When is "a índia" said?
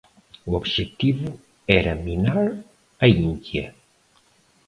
3.03-3.65